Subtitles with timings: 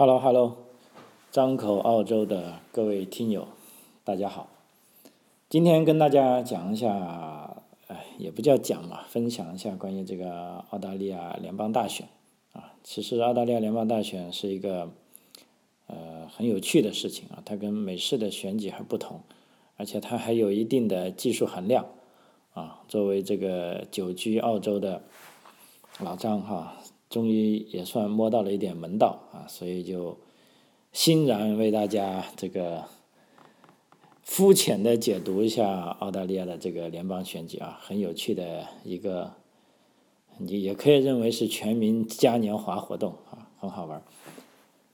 [0.00, 0.56] Hello，Hello，
[1.30, 3.46] 张口澳洲的各位听友，
[4.02, 4.48] 大家好。
[5.50, 7.54] 今天跟大家讲一下，
[7.86, 12.08] 哎，也不叫讲嘛，分享一下关于这个澳大利亚联邦大选
[12.54, 12.72] 啊。
[12.82, 14.88] 其实澳大利亚联邦大选是一个
[15.86, 19.20] 呃很有趣的事情啊，它跟美式的选举还不同，
[19.76, 21.84] 而且它还有一定的技术含量
[22.54, 22.80] 啊。
[22.88, 25.02] 作为这个久居澳洲的
[25.98, 26.78] 老张哈。
[27.10, 30.16] 终于也算摸到了一点门道啊，所以就
[30.92, 32.84] 欣然为大家这个
[34.22, 39.32] 肤浅的解读一下澳大利亚的这个联邦选举啊，很有趣的一个，
[40.38, 44.00] 你也可以认为是全民嘉年华活动啊，很好玩。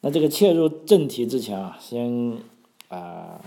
[0.01, 2.39] 那这个切入正题之前啊，先
[2.89, 3.45] 啊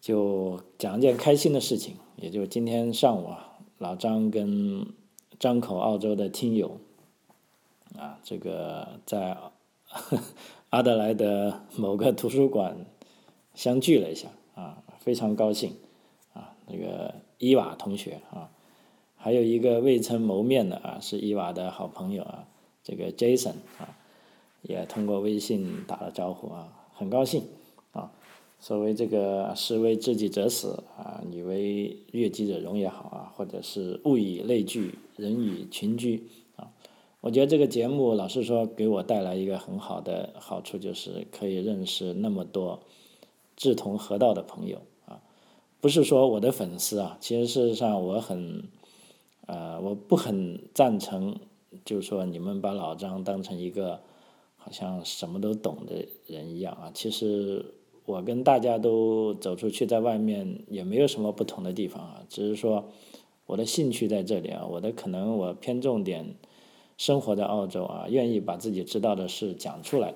[0.00, 4.86] 就讲一件开心的事情，也就今天上午啊，老张跟
[5.40, 6.78] 张口澳洲的听友。
[7.98, 9.36] 啊，这个在
[10.70, 12.86] 阿德莱德某个图书馆
[13.54, 15.76] 相聚了一下啊，非常高兴
[16.32, 16.56] 啊。
[16.66, 18.50] 那个伊娃同学啊，
[19.16, 22.48] 还有一个未曾谋面的啊，是伊娃的好朋友啊，
[22.82, 23.96] 这个 Jason 啊，
[24.62, 27.44] 也通过微信打了招呼啊，很高兴
[27.92, 28.10] 啊。
[28.60, 36.26] 所谓这个“士为知己者死”啊，“女为悦己者容”也好啊，或者是“物以类聚，人以群居”。
[37.24, 42.80] 我觉得这个节目，老实说，给我带来一个很好的好处，就是可以认识那么多
[43.56, 45.22] 志同合道的朋友啊。
[45.80, 48.64] 不是说我的粉丝啊，其实事实上我很，
[49.46, 51.34] 呃，我不很赞成，
[51.82, 54.00] 就是说你们把老张当成一个
[54.58, 56.90] 好像什么都懂的人一样啊。
[56.92, 57.64] 其实
[58.04, 62.84] 我跟大家都走出去，在外面也没有什么不同的地方啊，只是说
[63.46, 66.34] 我的兴趣在这里啊，我的可能我偏重点。
[66.96, 70.14] 生活在澳洲啊，愿意把自己知道的事讲出来，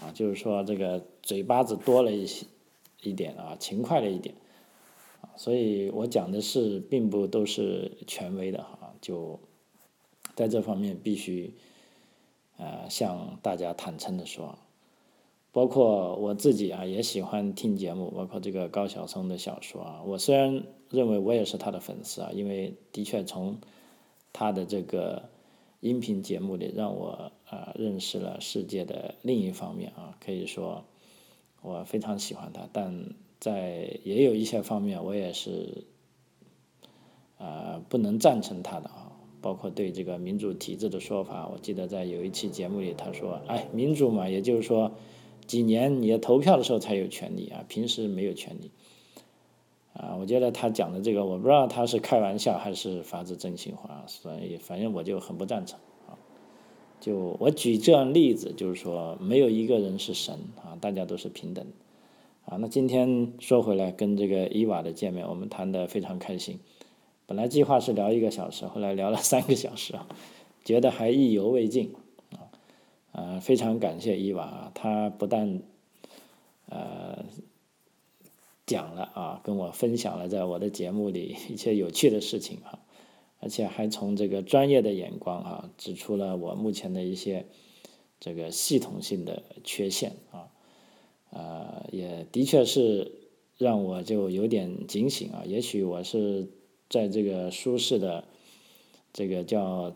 [0.00, 2.46] 啊，就是说这个嘴巴子多了一些
[3.02, 4.34] 一点啊，勤快了一点，
[5.20, 9.38] 啊，所以我讲的事并不都是权威的哈，就
[10.34, 11.54] 在这方面必须，
[12.56, 14.58] 呃，向大家坦诚的说，
[15.52, 23.58] 包括我自己啊，也喜欢听节目，包括这个高晓松的小说啊，我虽然认为我也是他的粉丝啊，因为的确从
[24.32, 25.28] 他的这个。
[25.80, 30.84] 音频节目里让我啊认识了世界的另一方面啊，可以说
[31.62, 35.84] 我非常喜欢他，但在也有一些方面我也是
[37.36, 41.48] 啊不能赞成他的啊，包括对这个民主体制的说法。
[41.48, 44.92] 我记得在有一期节目里他说：“哎，民主嘛，也就是说
[45.46, 48.72] 几年你投票的时候才有权利啊，平时没有权利。”
[49.98, 55.76] 啊，我觉得他讲的这个，我不知道他是开玩笑还是发自真心话，所以反正我就很不赞成
[56.06, 56.14] 啊。
[57.00, 61.66] 就我举这样例子，就是说没有一个人是神啊，大家都是平等
[62.44, 62.56] 啊。
[62.58, 66.60] 那今天说回来，跟这个伊娃的见面，我们谈的非常开心。
[67.26, 70.06] 本来计划是聊一个小时，后来聊了三个小时啊，
[70.64, 71.92] 觉得还意犹未尽
[72.30, 72.46] 啊。
[73.10, 75.60] 呃，非常感谢伊娃，他不但
[76.68, 77.24] 呃。
[78.68, 82.78] 讲了啊，跟我分享了在我的节目里一些有趣的事情啊，
[83.40, 87.46] 而且还从这个专业的眼光啊，指出了我目前的一些
[88.20, 90.52] 这个系统性的缺陷啊，
[91.30, 93.10] 呃，也的确是
[93.56, 95.44] 让我就有点警醒啊。
[95.46, 96.50] 也许我是
[96.90, 98.24] 在这个舒适的
[99.14, 99.94] 这个叫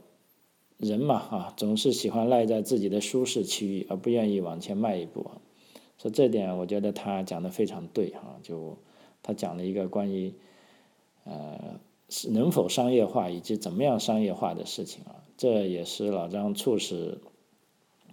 [0.78, 5.41] 人嘛啊，总是喜欢赖在自己的舒适区域，而不愿意往前迈一步啊。
[6.02, 8.40] 说这点，我觉得他讲的非常对哈。
[8.42, 8.76] 就
[9.22, 10.34] 他讲了一个关于
[11.22, 11.78] 呃
[12.30, 15.22] 能否商业化以及怎么样商业化的事情啊。
[15.38, 17.18] 这也是老张促使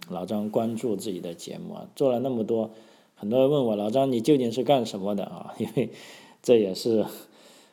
[0.08, 1.90] 老张关注自己的节目啊。
[1.96, 2.70] 做了那么多，
[3.16, 5.54] 很多人问我老张你究竟是干什么的啊？
[5.58, 5.90] 因为
[6.42, 7.04] 这也是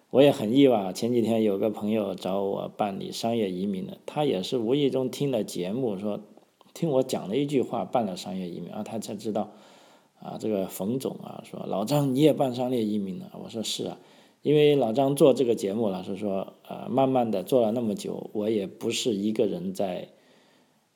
[0.10, 0.92] 我也很意外。
[0.94, 6.20] 前几天有个朋友找我办理商业移民的，他也是无意中听了节目，说
[6.74, 9.52] 听我讲了一句话，办了商业移民啊，他才知道。
[10.20, 13.32] 啊，这个冯总啊，说老张你也办商业移民了？
[13.42, 14.00] 我说是啊，
[14.42, 20.10] 因为老张做这个节目了，是说呃，慢慢的做了那么久，我也不是一个人在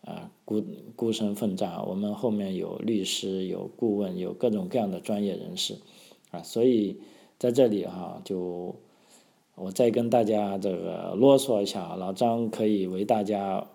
[0.03, 0.63] 啊孤
[0.95, 5.77] 孤身奋战，我们后面有律师、有顾问、有各种各样的专业人士
[6.31, 6.99] 啊，所以
[7.37, 8.75] 在这里哈，就
[9.55, 13.67] 我再跟大家这个啰嗦一下，老张可以为大家。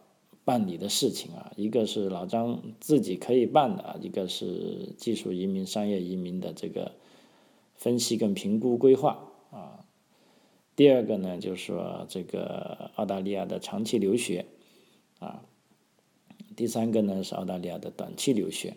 [0.46, 6.93] 办理的事情啊，一个是老张自己可以办的，一个是技术移民、商业移民的这个
[7.75, 9.84] 分析跟评估规划啊。
[10.76, 14.46] 第二个呢，就是说这个澳大利亚的长期留学
[15.19, 15.43] 啊。
[16.54, 18.76] 第三个呢是澳大利亚的短期留学，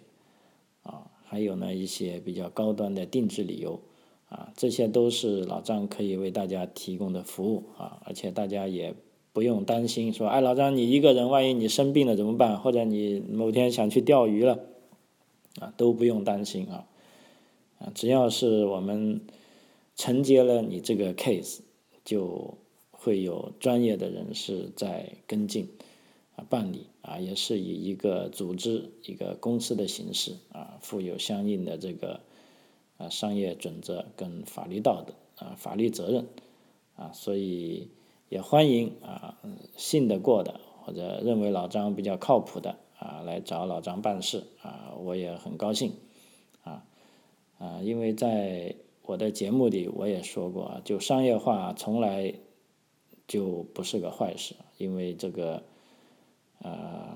[0.81, 3.79] 啊，还有呢一些比较高端的定制旅游，
[4.27, 8.95] 啊，这些都是老张可以为大家提供的服务啊，而且大家也
[9.31, 12.59] 不用担心说，哎，老张你一个人万一你生病了怎么办？
[12.59, 14.59] 或者你某天想去钓鱼了，
[15.59, 16.87] 啊，都不用担心啊，
[17.77, 19.21] 啊，只要是我们
[19.95, 21.59] 承接了你这个 case，
[22.03, 22.57] 就
[22.91, 25.69] 会有专业的人士在跟进
[26.35, 26.43] 啊。
[26.49, 32.19] 办理啊，也是以一个组织、一个公司的形式啊，负有相应的这个
[32.97, 35.13] 啊商业准则跟法律道德
[35.45, 36.25] 啊法律责任
[36.95, 37.87] 啊，所以
[38.29, 39.37] 也欢迎啊
[39.75, 45.91] 信得过的或者认为老张比较靠谱的啊来找老张办事啊，我也很高兴
[46.63, 46.85] 啊
[47.57, 52.33] 啊，因为在我的节目里我也说过，就商业化从来
[53.27, 55.63] 就不是个坏事，因为这个。
[56.61, 57.15] 呃，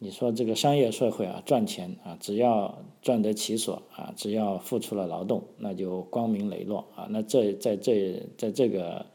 [0.00, 7.06] 你说这个商业社会啊，赚钱啊，只要赚得其所啊，只要付出了劳动，那就光明磊落啊。
[7.10, 9.06] 那这在这在这个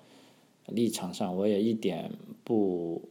[0.68, 2.12] 立场上，我也一点
[2.44, 3.10] 不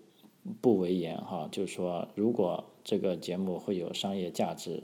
[0.61, 1.49] 不为言哈。
[1.51, 4.83] 就是说，如果这个节目会有商业价值，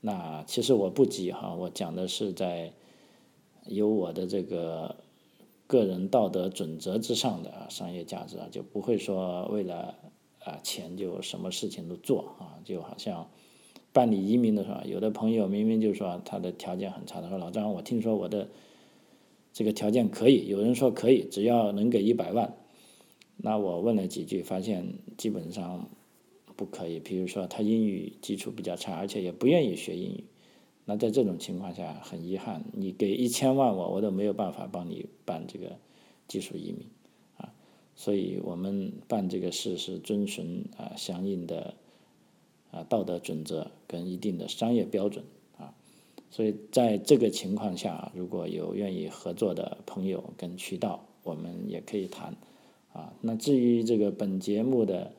[0.00, 1.54] 那其实我不急哈。
[1.54, 2.72] 我讲的是在
[3.66, 4.96] 有我的这个
[5.66, 9.94] 个人道德准则之上的商业价值啊，就不会说为了。
[10.46, 13.28] 啊，钱就什么事情都做啊，就好像
[13.92, 18.48] 办理移民的时候，有的朋友明明就说他的条件很差，他说老张，我听说我的
[19.56, 22.54] 这个条件可以，有人说可以，只要能给一百万，
[23.38, 25.88] 那我问了几句，发现基本上
[26.56, 27.00] 不可以。
[27.00, 30.24] 比如说他英语基础比较差，而且也不愿意学英语，
[30.84, 35.78] 那在这种情况下，很遗憾，你给一千万我，我都没有办法帮你办这个
[36.28, 36.86] 技术移民。
[37.38, 37.50] 啊
[37.94, 41.72] 所以我们办这个事是遵循啊相应的
[42.70, 45.24] 啊道德准则跟一定的商业标准，
[46.30, 52.36] 所以在这个情况下，如果有愿意合作的朋友跟渠道，我们也可以谈
[52.92, 53.14] 啊。
[53.20, 55.12] 那至于这个本节目的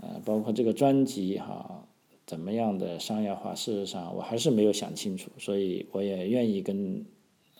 [0.00, 1.86] 呃，包括这个专辑哈，
[2.26, 7.04] 怎么样的商业化，事实上我还是没有想清楚，所以我也愿意跟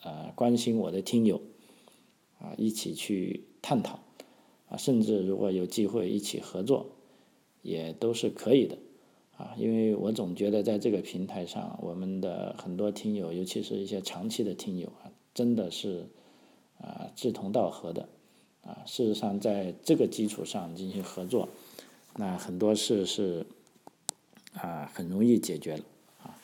[0.03, 1.41] 呃关心我的听友
[2.39, 4.01] 啊一起去探讨。
[4.69, 6.87] 啊，甚至如果有机会一起合作，
[7.61, 8.79] 也都是可以的，
[9.41, 16.05] 啊，因为我总觉得在这个平台上，我们的很多听友，尤其是一些长期的听友啊，真的是
[16.79, 18.07] 啊志同道合的，
[18.67, 21.49] 啊，事实上在这个基础上进行合作，
[22.17, 23.47] 那很多事是
[24.53, 25.85] 啊很容易解决了，
[26.23, 26.37] 啊，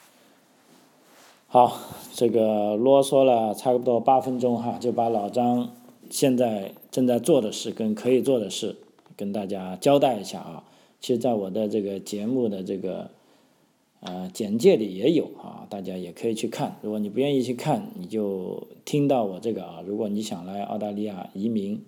[1.48, 1.78] 好，
[2.14, 5.70] 这个啰嗦了差不多八分钟哈，就把老张。
[6.08, 8.76] 现在正在做的事跟可以做的事，
[9.16, 10.62] 跟大家交代一下啊。
[11.00, 13.10] 其实，在我的这个节目的这个
[14.00, 16.76] 呃简介里也有啊，大家也可以去看。
[16.82, 19.82] 如果你不愿意去看，你就听到我这个啊。
[19.86, 21.82] 如果你想来澳大利亚移民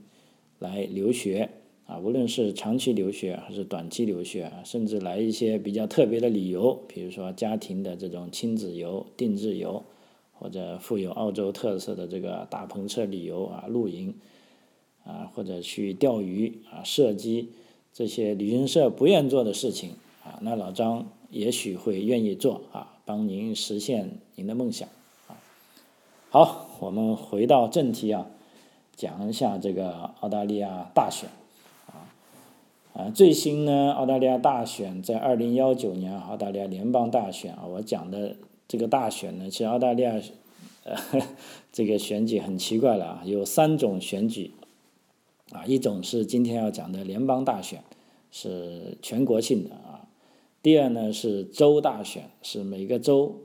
[0.59, 1.51] 来留学
[1.87, 9.85] 啊，无论是长期留学还是短期留学，甚至来一些比较特别的旅游，比如说家庭的这种亲子游、定制游。
[10.41, 14.15] 或者富有澳洲特色的这个大篷车旅游啊、露营
[15.03, 17.49] 啊，或者去钓鱼啊、射击
[17.93, 24.89] 这些旅行社不愿做的事情啊，那老张也许会愿意做啊，帮您实现您的梦想
[25.27, 25.37] 啊。
[26.31, 28.27] 好，我们回到正题啊，
[28.97, 31.29] 讲一下这个澳大利亚大选
[31.87, 32.09] 啊
[32.95, 38.37] 啊，最新呢，澳大利亚大选在二零幺九年澳大利亚联邦大选啊，我讲的。
[38.71, 40.21] 这个大选呢，其实澳大利亚，
[40.85, 40.95] 呃，
[41.73, 44.51] 这个选举很奇怪了啊，有三种选举，
[45.53, 47.83] 啊，一种是今天要讲的联邦大选，
[48.31, 50.09] 是全国性的啊；
[50.63, 53.37] 第二呢是州大选，是每个州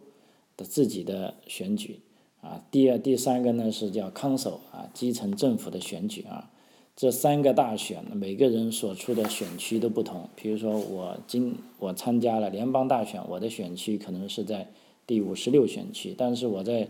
[0.58, 2.00] 的自己的选举
[2.42, 6.50] 啊；第二、第三个呢是叫 council 啊，基层政府的选举啊。
[6.96, 10.30] 这三个大选，每个人所处的选区都不同。
[10.36, 14.70] 比如说我今我参加了联邦大选，我的选区可能是在。
[15.06, 16.88] 第五十六选区，但是我在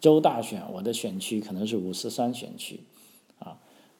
[0.00, 2.80] 州大选，我的选区可能是五十三选区，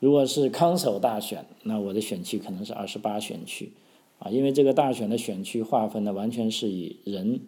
[0.03, 3.71] 如果是康首大选，那我的选区可能是二十八选区，
[4.19, 7.39] 啊，因为这个大选的选区划分呢，完全是以人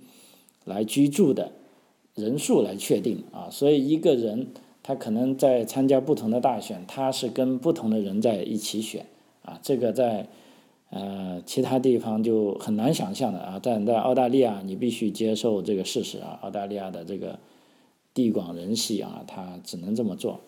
[0.65, 1.51] 来居住的
[2.15, 4.47] 人数来确定，啊，所以一个人
[4.85, 9.05] 他可能在参加不同的大选，他是跟不同的人在一起选，
[9.43, 10.29] 啊，这个在。
[10.91, 16.39] 呃，其他地方就很难想象的啊，但在澳大利亚，你必须接受这个事实啊。
[16.43, 17.37] 澳大利亚的这个
[18.13, 20.39] 地广人稀啊，他只能这么做。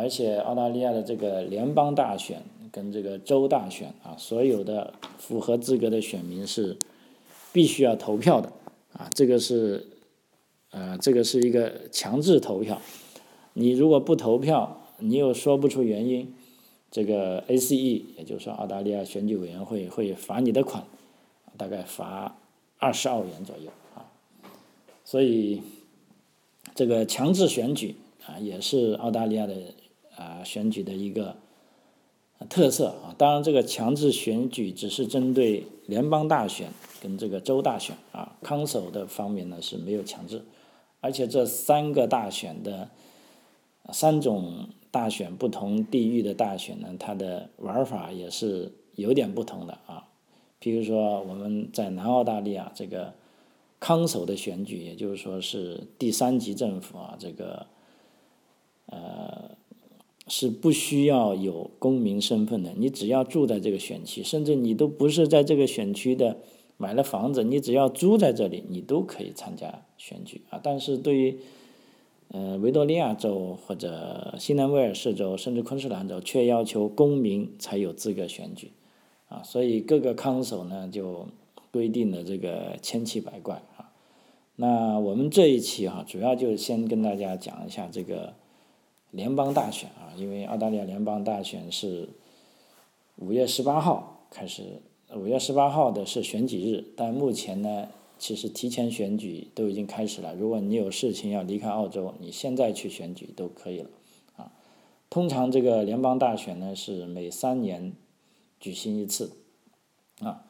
[0.00, 2.42] 而且澳大利亚的这个联邦大选
[2.72, 6.78] 跟这个州大选啊，所有的符合资格的选民是
[7.52, 8.50] 必须要投票的
[8.94, 9.86] 啊，这个是
[10.70, 12.80] 呃这个是一个强制投票，
[13.52, 16.32] 你如果不投票，你又说不出原因，
[16.90, 20.82] 这个 ACE 也就是说澳大利亚选举委员会会罚你的款，
[21.58, 22.36] 大概罚
[22.78, 24.08] 二十澳元左右啊，
[25.04, 25.60] 所以
[26.74, 29.54] 这个强制选举啊也是澳大利亚的
[30.20, 31.36] 啊选举的一个。
[32.48, 36.72] 特色啊，当然这个强制选举只是针对联邦大选
[37.02, 40.42] 跟这个州大选啊，康首的方面呢是没有强制，
[41.02, 42.88] 而且这三个大选的
[43.92, 50.08] 三种大选不同地域的大选呢，它的玩法也是有点不同的啊。
[50.58, 53.12] 比如说我们在南澳大利亚这个
[53.78, 57.66] 康首的选举，也就是说是第三级政府啊，这个
[58.86, 59.59] 呃。
[60.30, 66.36] 是不需要有公民身份的，你只要住在这个选区，甚至你都不是在这个选区的
[66.76, 70.60] 买了房子，你只要住在这里，你都可以参加选举啊。
[70.62, 71.36] 但是对于
[72.28, 78.70] 呃维多利亚州或者新南威尔士州，甚至昆士兰州，却要求公民才有资格选举
[79.28, 79.42] 啊。
[79.42, 81.26] 所以各个康首呢就
[81.72, 83.90] 规定了这个千奇百怪啊。
[84.54, 88.34] 那我们这一期哈，主要就先跟大家讲一下这个。
[89.10, 92.08] 联邦大选啊，因为澳大利亚联邦大选是
[93.16, 94.80] 五月十八号开始，
[95.16, 97.88] 五月十八号的是选举日，但目前呢，
[98.18, 100.34] 其实提前选举都已经开始了。
[100.34, 103.90] 如果你有事情要离开澳洲，你现在去选举都可以了
[104.36, 104.52] 啊。
[105.10, 107.92] 通常这个联邦大选呢是每三年
[108.60, 109.32] 举行一次
[110.20, 110.44] 啊，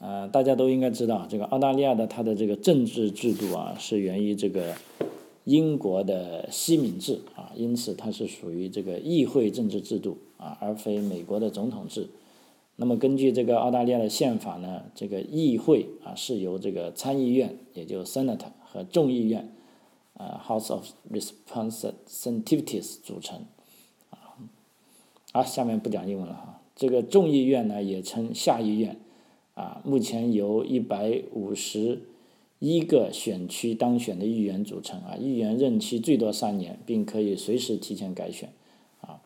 [0.00, 4.74] 呃，大家都应该知道，这个澳大利亚的它的这个政治制度啊是源于这个。
[5.44, 12.08] 英国的西敏制啊，因此它是属于这个议会政治制度啊，而非美国的总统制。
[12.76, 19.52] 那么根据这个澳大利亚的宪法呢，这个议会啊是由这个参议院，也就 Senate 和众议院
[20.14, 23.44] 啊 House of Representatives 组成
[24.08, 24.40] 啊。
[25.32, 26.62] 好，下面不讲英文了哈。
[26.74, 28.98] 这个众议院呢也称下议院
[29.54, 32.00] 啊，目前由一百五十。
[32.66, 38.48] 一个选区当选的议员组成啊，议员任期最多三年，并可以随时提前改选，
[39.02, 39.20] 啊，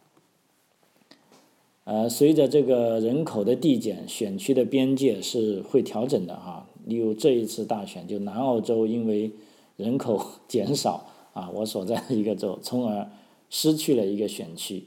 [1.85, 6.66] 呃，随着这个人口的递减，选区的边界是会调整的哈。
[6.85, 9.30] 例如这一次大选，就南澳洲因为
[9.76, 13.09] 人口减少啊， 我所在的一个州，从而
[13.49, 14.83] 失去了一个选区。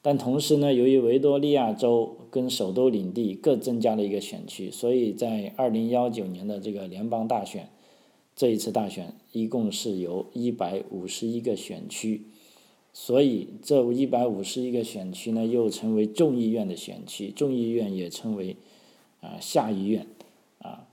[0.00, 7.68] 但同时呢，由于维多利亚州跟首都领地各增加了一个选区，所以在二零幺九年的这个联邦大选。
[8.36, 12.20] 这一次大选一共是由一百五十一个选区，
[12.92, 18.56] 所以这一百五十一个选区呢，又称为众议院的选区，众议院也称为
[19.22, 20.06] 啊下议院
[20.58, 20.86] 啊。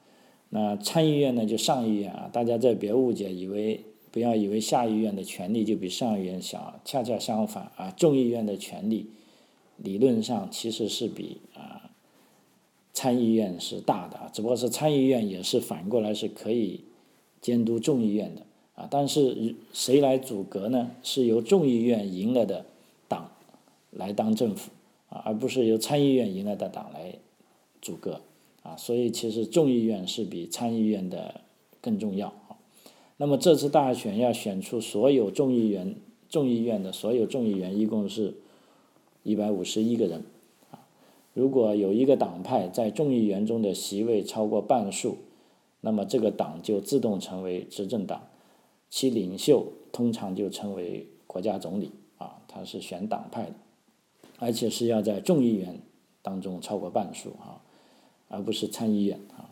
[0.51, 9.07] 那参议院呢就上议院啊，大家再别误解，以为不要以为下议院的权力就比上议院小，恰恰相反啊，众议院的权力
[9.75, 11.91] 理论上其实是比啊
[12.93, 16.85] 参议院是大的，只不过是参议院也是反过来是可以。
[17.43, 18.41] 监督众议院的
[18.75, 20.91] 啊，但是谁来阻隔呢？
[21.03, 22.65] 是由众议院赢了的
[23.09, 23.29] 党
[23.91, 24.71] 来当政府
[25.09, 27.15] 啊，而不是由参议院赢了的党来
[27.81, 28.21] 阻隔
[28.63, 28.77] 啊。
[28.77, 31.41] 所以其实众议院是比参议院的
[31.81, 32.55] 更重要啊。
[33.17, 35.95] 那么这次大选要选出所有众议员、
[36.29, 38.35] 众议院的所有众议员，一共是
[39.21, 40.23] 一百五十一个人
[40.71, 40.79] 啊。
[41.33, 45.17] 如果有一个党派在众议员中的席位超过半数，
[45.85, 48.29] 那么这个党就自动成为执政党，
[48.89, 53.55] 其领袖通常就称为国家总理啊，他是选党派的，
[54.39, 55.81] 而且是要在众议员
[56.21, 57.59] 当中超过半数啊，
[58.29, 59.49] 而不是参议院啊。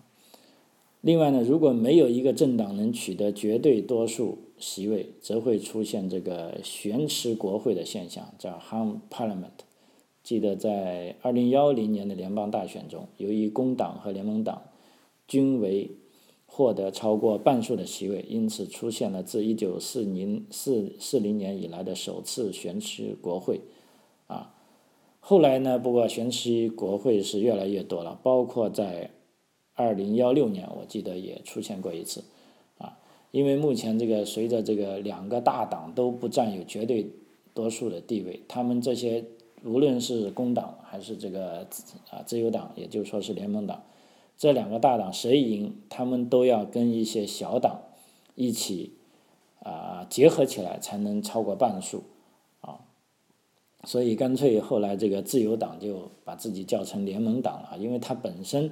[1.01, 9.65] 另外呢，如果没有一个政党能取得绝对多数席位，则会出现这个悬持国会的现象，叫 hung parliament。
[10.23, 14.61] 记得在二零幺零年的联邦大选中，由于工党和联盟党
[15.27, 15.91] 均为
[16.53, 23.61] 获得超过半数的席位，因此出现了自一九四零四四零年以来的首次悬持国会，
[24.27, 24.53] 啊，
[25.21, 29.11] 后来呢，不过悬持国会是越来越多了，包括在
[29.75, 32.21] 二零幺六年，我记得也出现过一次，
[32.77, 32.99] 啊，
[33.31, 37.09] 因为目前这个随着这个两个大党都不占有绝对
[37.53, 39.23] 多数的地位，他们这些
[39.63, 41.65] 无论是工党还是这个
[42.09, 43.81] 啊自由党，也就是说是联盟党。
[44.41, 47.81] 这两个大党谁赢，他们都要跟一些小党
[48.33, 48.93] 一起
[49.61, 52.05] 啊结合起来，才能超过半数
[52.61, 52.79] 啊。
[53.83, 58.71] 所以干脆后来这个自由党就把自己叫成联盟党了，因为它本身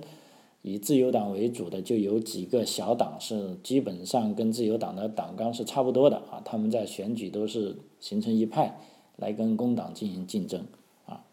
[0.64, 8.76] 以自由党为主的就有几个小党是基本上跟自由党的党纲是差不多的啊，他们在选举都是形成一派
[9.18, 10.66] 来跟工党进行竞争
[11.06, 11.24] 啊，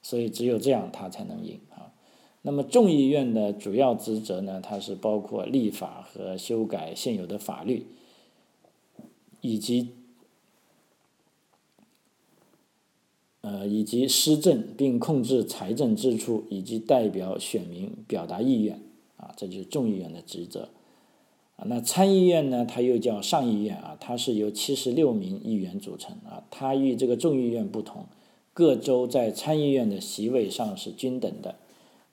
[0.00, 1.92] 所以只有这样他才能赢啊。
[2.46, 7.86] 那么众议院的主要职责呢，它是包括立法和修改现有的法律，
[9.40, 9.88] 以及。
[13.40, 18.80] 呃，以及施政并控制财政支出，以及代表选民表达意愿，
[19.16, 20.68] 啊，这就是众议院的职责。
[21.54, 28.06] 啊，那参议院呢，它又叫上议院啊，它是由七十六名议员组成啊，它与这个众议院不同，
[28.52, 31.54] 各州在参议院的席位上是均等的，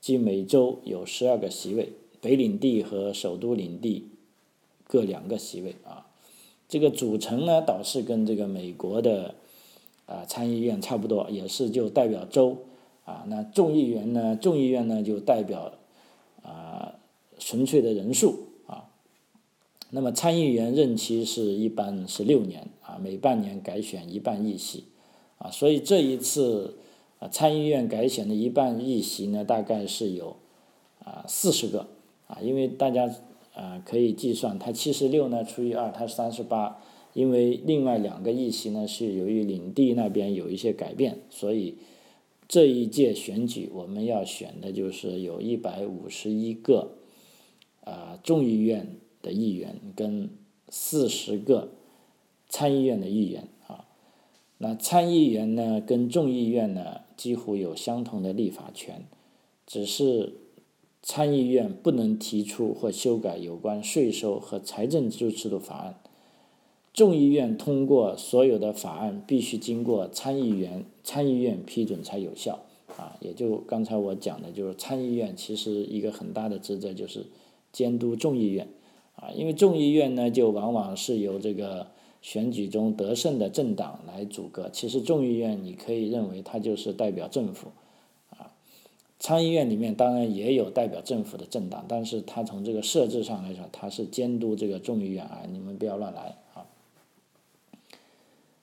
[0.04, 4.10] 即每州有十二个席位，北领地和首都领地
[4.86, 6.08] 各两个席位啊。
[6.68, 9.36] 这个组成呢，倒是跟这个美国的。
[10.06, 12.58] 啊，参议院差不多也是就代表州，
[13.06, 15.72] 啊，那众议员呢，众议院呢就代表
[16.42, 16.96] 啊
[17.40, 18.90] 纯粹的人数啊。
[19.92, 24.84] 那么参议员任期是一般是六年啊，每半年改选一半议席
[25.38, 26.76] 啊，所以这一次
[27.32, 30.38] 参议院改选的一半议席呢，大概是有
[31.00, 31.88] 啊四十个
[32.28, 33.10] 啊，因为大家
[33.54, 36.80] 啊可以计算，它七十六呢除以二，它是三十八。
[37.14, 41.78] 因为另外两个议席呢是由于领地那边有一些改变，所以
[42.48, 46.98] 这一届选举我们要选的就是有一百五十一个
[47.84, 50.28] 啊众议院的议员跟
[50.70, 51.74] 四十个
[52.50, 53.48] 参议院的议员。
[54.64, 59.04] 那参议员呢跟众议院呢几乎有相同的立法权，
[59.68, 60.36] 只是
[61.02, 66.00] 参议院不能提出或修改有关税收和财政支出的法案。
[66.94, 72.62] 众议院通过所有的法案必须经过参议员、参议院批准才有效，
[72.96, 77.26] 啊，也就刚才我讲的，就是参议院其实一个很大的职责就是
[77.74, 78.70] 监督众议院，
[79.18, 81.88] 啊，因为众议院呢就往往是由这个
[82.24, 87.68] 选举中得胜的政党来组阁，其实众议院你可以认为它就是代表政府，
[88.30, 88.56] 啊，
[89.20, 96.66] 参议院里面当然也有代表政府的政党，但是它从这个设置上来说，它是监督这个众议院啊，你们不要乱来啊。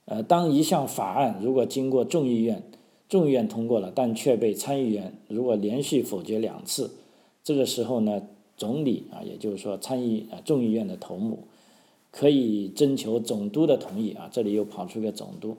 [0.07, 2.63] 呃，当一项法案如果经过众议院，
[3.11, 6.93] 众议院通过了，但却被参议员如果连续否决两次，
[7.45, 8.23] 这个时候呢，
[8.57, 11.41] 总理啊，也就是说参议啊众议院的头目，
[12.11, 14.29] 可以征求总督的同意啊。
[14.33, 15.57] 这里又跑出个总督，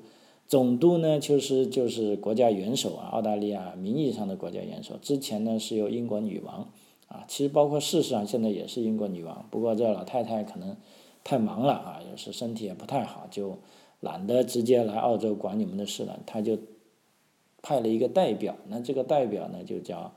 [0.47, 4.95] 总督呢，其实就是国家元首啊，澳大利亚名义上的国家元首。
[5.01, 6.69] 之前呢是由英国女王
[7.07, 10.75] 啊，其实包括事实上现在也是英国女王，不过这老太太可能
[11.23, 13.57] 太忙了啊，有时身体也不太好，就。
[14.03, 16.57] 懒得直接来澳洲管你们的事了，他就
[17.61, 20.11] 派了一个代表，那这个代表呢就叫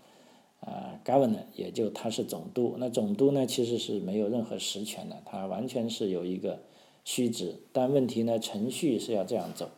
[0.64, 2.74] 啊 governor，也就他是总督。
[2.78, 6.60] 那总督呢其实是没有任何实权的，他完全是有一个
[7.04, 7.56] 虚职。
[7.72, 9.68] 但问题呢程序是要这样走，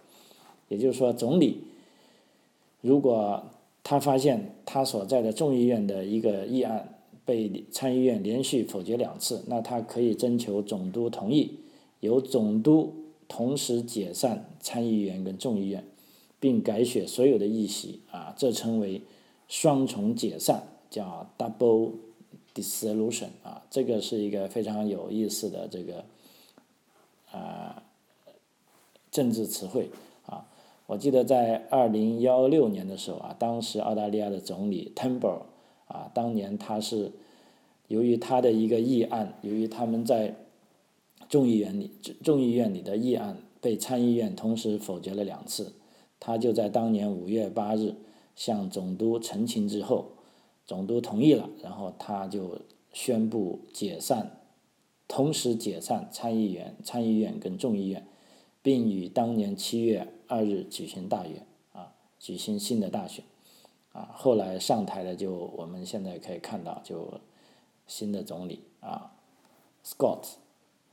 [0.68, 1.64] 也就是说总理
[2.81, 3.44] 如果
[3.83, 11.59] 他发现他所在的众议院的一个议案被参议院连续否决两次，那他可以征求总督同意，
[12.01, 12.94] 由总督。
[13.29, 15.85] 同时解散参议员跟众议院，
[16.38, 19.03] 并改选所有的议席啊，这称为
[19.49, 21.92] 双重解散，叫 double
[22.55, 26.05] dissolution 啊，这个是一个非常有意思的这个
[27.31, 27.83] 啊
[29.11, 29.90] 政治词汇
[30.25, 30.49] 啊。
[30.87, 35.42] 我记得在二零幺六年的时候啊，当时澳大利亚的总理 Temple
[35.88, 37.12] 啊，当年他是
[37.88, 40.35] 由于他的一个议案，由于他们在
[41.29, 41.90] 众议院里，
[42.22, 45.72] 众议院里的议案被参议院同时否决了两次，
[46.20, 47.94] 他就在当年五月八日
[48.37, 50.12] 向总督陈情之后，
[50.66, 52.61] 总督同意了，然后他就
[52.92, 54.40] 宣布解散，
[55.07, 58.07] 同时解散参议员、参议院跟众议院，
[58.62, 63.24] 并于当年七月二日举行大选，啊，举行新的大选，
[63.92, 67.20] 啊，后来上台的就我们现在可以看到，就
[67.87, 69.12] 新的总理啊
[69.85, 70.37] ，Scott。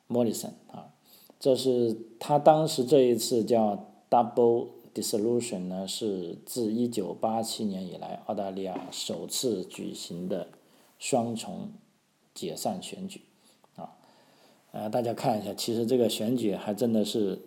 [0.09, 0.93] Morrison 啊，
[1.39, 10.47] 这是他当时这一次叫 double dissolution 呢，是自一九八七年以来澳大利亚首次举行的
[10.99, 11.71] 双重
[12.33, 13.21] 解散选举
[13.75, 13.95] 啊。
[14.71, 17.39] 呃，大家看一下，其实这个选举还真的是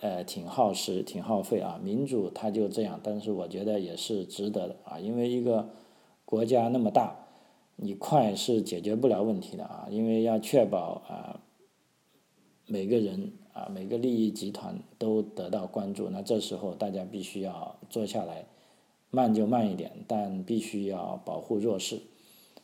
[0.00, 1.80] 呃挺耗时、挺耗费啊。
[1.82, 5.70] 民主它就这样，但是我觉得也是值得的啊，因为一个
[6.24, 7.16] 国家那么大，
[7.76, 11.40] 你快是解决不了问题的啊，因为要确保啊。
[12.66, 18.46] 每个人啊每个利益集团都得到关注，那这时候大家必须要坐下来，
[19.10, 22.00] 慢就慢一点，但必须要保护弱势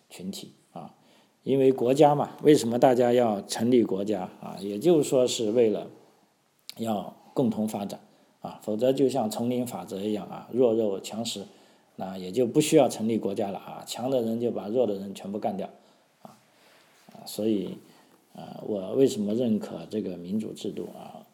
[0.09, 0.95] 群体啊，
[1.43, 4.57] 因为国家嘛，为什么大家要成立国家啊？
[4.61, 5.89] 也就是说是为了
[6.79, 8.01] 要共同发展
[8.41, 11.47] 啊，否则就像丛林法则一样啊，弱肉强食。
[11.99, 15.67] 那也就不需要成立国家了啊，强的人就把弱的人全部干掉，
[16.21, 16.37] 啊，
[17.11, 17.79] 啊，所以，
[18.37, 21.27] 啊，我为什么认可这个民主制度啊？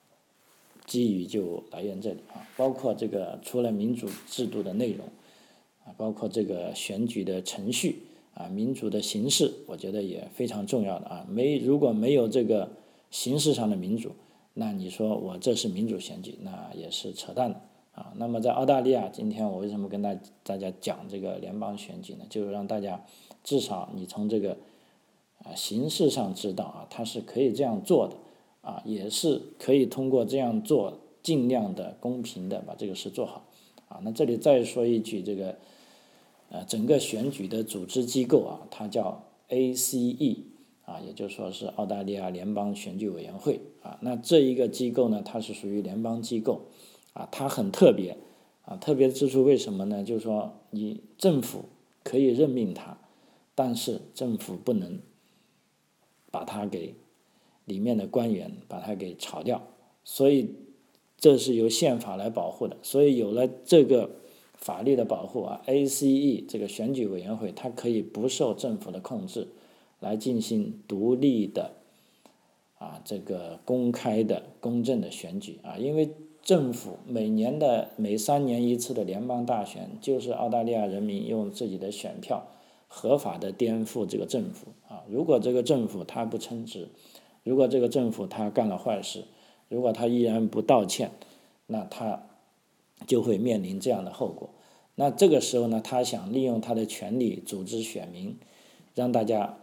[0.86, 5.06] 基于就来源这里啊，包括这个除了民主制度的内容，
[5.84, 8.02] 啊，包括这个选举的程序
[8.34, 11.26] 啊，民主的形式，我觉得也非常重要的啊。
[11.28, 12.70] 没如果没有这个
[13.10, 14.12] 形式上的民主，
[14.54, 17.60] 那你说我这是民主选举，那也是扯淡的。
[17.92, 22.24] 啊，那么在澳大利亚，今天我为什么跟大大家讲这个联邦选举呢？
[22.30, 23.04] 就是让大家
[23.44, 24.56] 至少你从这个
[25.44, 28.16] 啊形式上知道啊，它是可以这样做的，
[28.62, 33.44] 啊，也是可以通过这样做尽量的公平的把这个事做好。
[33.88, 35.56] 啊，那这里再说一句，这个
[36.50, 40.38] 呃整个选举的组织机构啊，它叫 ACE，
[40.84, 43.60] 啊，也就是说是澳大利亚联邦选举委员会。
[43.82, 46.62] 啊，那这一个机构呢，它是属于联邦机构。
[47.14, 48.16] 啊，它很特别，
[48.64, 50.02] 啊，特别之处为什么呢？
[50.02, 51.66] 就是说，你政府
[52.02, 52.96] 可以任命他，
[53.54, 54.98] 但是政府不能
[56.32, 56.96] 把他给
[57.64, 59.62] 里面的官员把他给炒掉，
[60.02, 60.56] 所以
[61.16, 62.76] 这是由宪法来保护的。
[62.82, 64.10] 所以有了这个
[64.54, 69.46] 法律的保护啊，ACE 这个选举委员会它可以不受政府的控制，
[70.00, 71.74] 来进行独立的
[72.78, 76.10] 啊这个公开的公正的选举啊，因为。
[76.44, 82.48] 政府每年的每三年一次的联邦大选，就是澳大利亚人民用自己的选票
[82.94, 85.02] 合法的颠覆这个政府啊！
[85.08, 86.90] 如果这个政府他不称职，
[87.42, 89.24] 如果这个政府他干了坏事，
[89.70, 91.10] 如果他依然不道歉，
[91.66, 92.26] 那他
[93.06, 94.50] 就会面临这样的后果。
[94.96, 98.36] 那这个时候呢，他想利用他的权利组织选民，
[98.94, 99.56] 让大家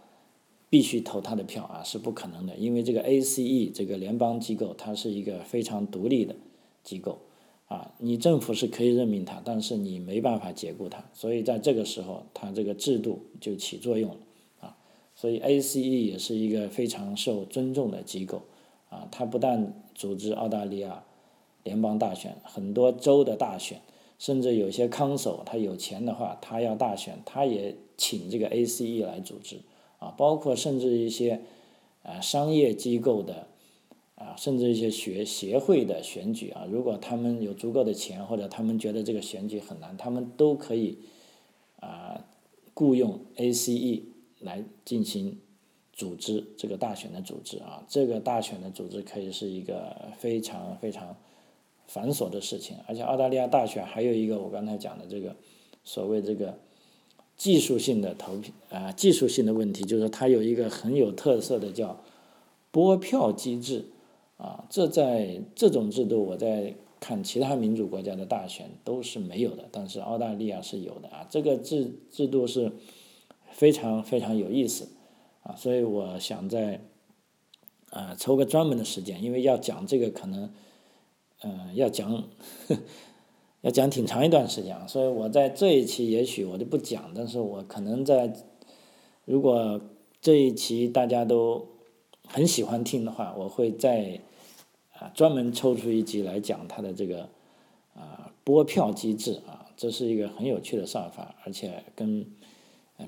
[0.72, 6.36] 必须投他的票啊，是不可能的，因为这个 ACE 这个联邦机构，它是一个非常独立的。
[6.82, 7.20] 机构，
[7.69, 14.17] 啊，你政府是可以任命他，但是你没办法解雇他，所以在这个时候，他这个制度就起作用了，
[14.62, 14.75] 啊，
[15.13, 18.41] 所以 ACE 也是一个非常受尊重的机构，
[18.89, 21.03] 啊，它不但组织澳大利亚
[21.63, 23.79] 联邦大选，很多州的大选，
[24.17, 29.58] 甚至有些康首他有钱的话，他要大选，他也请这个 ACE 来组织，
[29.99, 31.41] 啊，包括甚至一些
[32.01, 33.45] 啊商业机构的。
[34.19, 40.97] 啊，甚至一些学协会的选举啊，如果他们有足够的钱，或者他们觉得这个选举很难，他们都可以
[41.79, 42.25] 啊
[42.73, 44.01] 雇佣 ACE
[44.39, 45.39] 来进行
[45.93, 47.86] 组织这个大选的组织啊。
[47.88, 51.15] 这个大选的组织可以是一个非常非常
[51.88, 55.34] 繁琐的事情，而且澳大利亚大选还有一个我刚才讲的这个
[55.86, 56.60] 所谓这个
[57.38, 62.03] 技术性的投票啊，技术性的问题，就是它有一个很有特色的叫
[62.69, 63.86] 拨票机制。
[64.39, 71.28] 啊，这在这种制度，我在看其他民主国家的大选都是没有的，但是澳大利亚是有的啊。
[71.30, 72.71] 这个制制度是
[73.52, 74.88] 非常非常有意思
[75.43, 76.86] 啊，所以我想在
[77.89, 80.49] 啊抽个专门的时间，因为要讲这个可能
[81.43, 82.23] 嗯要讲
[83.60, 88.34] 要讲挺长一段时间啊，所以我在这一期也许我就不讲，但是我可能在
[89.25, 89.82] 如果
[90.21, 91.67] 这一期大家都
[92.30, 94.22] 很喜欢听的话，我会在。
[95.00, 97.30] 啊，专门抽出一集来讲它的这个
[97.94, 102.26] 啊拨票机制啊，这是一个很有趣的算法，而且跟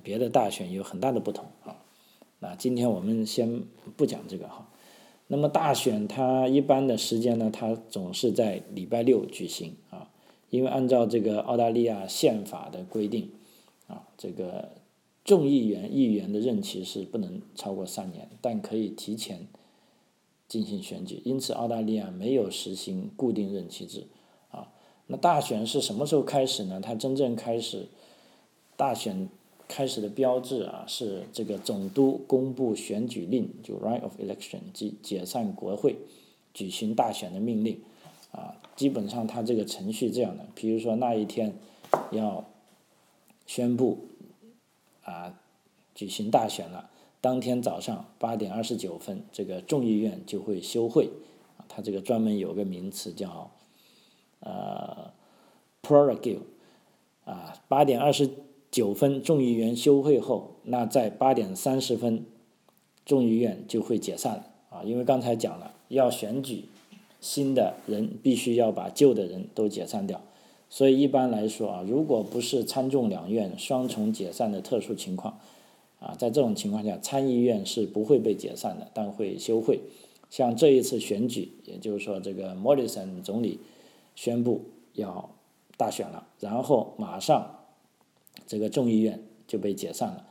[0.01, 1.75] 别的大选有很大的不同啊。
[2.39, 3.65] 那今天我们先
[3.97, 4.69] 不讲这个哈。
[5.27, 10.09] 那么大选它一般的时间呢，它总是在礼拜六举行啊，
[10.49, 13.29] 因为按照这个澳大利亚宪法的规定
[13.87, 14.69] 啊，这个
[15.31, 19.47] 众议员议员的任期是不能超过三年，但可以提前。
[20.51, 24.05] 进行选举，因此澳大利亚没有实行固定任期制，
[24.49, 24.67] 啊，
[25.07, 26.81] 那大选是什么时候开始呢？
[26.81, 27.87] 它真正开始，
[28.75, 29.29] 大选
[29.69, 35.95] 开始的标志啊，是这个总督公布选举令，就 right of election，即解散国会，
[36.53, 37.79] 举行大选的命令，
[38.33, 41.55] 啊，基本上它这个程序这样的，比如说那一天
[42.11, 42.45] 要
[43.47, 43.99] 宣布
[45.03, 45.33] 啊
[45.93, 46.89] 举行大选了。
[47.19, 51.07] 当天早上八点二十九分，这个众议院就会休会，
[51.57, 53.51] 啊，它这个专门有个名词叫，
[54.39, 55.11] 呃
[55.83, 56.39] ，prorogue，
[57.25, 58.27] 啊，八点二十
[58.71, 62.25] 九分众议员休会后，那在八点三十分，
[63.05, 66.65] 众议院就会解散了，啊，因为刚才讲了，要选举
[67.19, 70.19] 新的人，必须要把旧的人都解散掉。
[70.73, 75.37] 所以一般来说啊，如果不是参众两院双重解散的特殊情况，
[75.99, 79.81] 啊，在这种情况下，参议院是不会被解散的，但会休会。
[80.29, 83.59] 像这一次选举，也就是说，这个莫里森总理
[84.15, 84.61] 宣布
[84.93, 85.31] 要
[85.75, 87.59] 大选了，然后马上
[88.47, 90.25] 这个众议院就被解散了。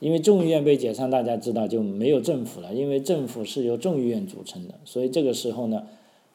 [0.00, 5.86] 因为众议院被解散，大家知道就没有政府了，因为政府是由众议院组成的，所以这个时候呢，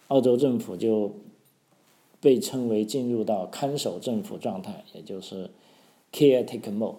[0.10, 1.12] 澳洲政府就。
[2.22, 5.50] 被称为进入到看守政府状态，也就是
[6.14, 6.98] caretaker mode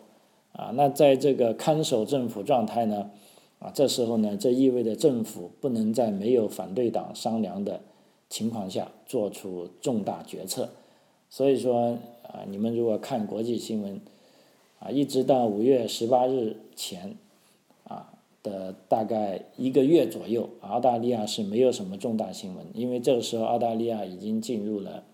[0.52, 0.72] 啊。
[0.74, 3.08] 那在这个看守政府状态呢，
[3.60, 7.80] 啊，这时候呢，这意味着政府不能在没有反对党商量的
[8.28, 10.70] 情况下做出重大决策。
[11.30, 14.00] 所以说啊，你们如果看国际新闻
[14.80, 17.14] 啊，一直到五月十八日前
[17.84, 25.04] 啊的大概一个月左右，澳大利亚是没有什么重大新闻，因为这个时候澳大利亚已经进入了。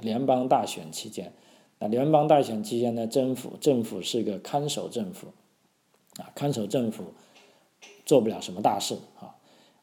[0.00, 1.32] 联邦大选期间，
[1.78, 5.28] 那联邦大选期间呢，政府政府是个看守政府，
[6.18, 7.04] 啊，看守政府
[8.04, 9.36] 做不了什么大事啊。